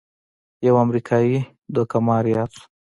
یو 0.65 0.75
امریکايي 0.85 1.37
دوکه 1.75 1.97
مار 2.07 2.25
یاد 2.35 2.51
شو. 2.57 2.65